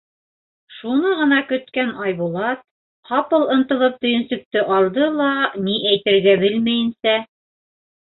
Шуны 0.75 1.09
ғына 1.17 1.35
көткән 1.49 1.91
Айбулат 2.05 2.63
ҡапыл 3.09 3.45
ынтылып 3.55 3.99
төйөнсөктө 4.05 4.63
алды 4.77 5.11
ла, 5.19 5.29
ни 5.69 5.77
әйтергә 5.91 6.35
белмәйенсә: 6.45 7.15